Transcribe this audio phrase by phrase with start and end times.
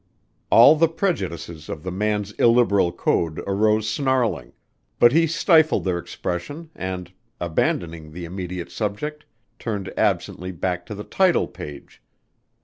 [0.49, 4.53] All the prejudices of the man's illiberal code arose snarling,
[4.97, 9.25] but he stifled their expression and, abandoning the immediate subject,
[9.59, 12.01] turned absently back to the title page.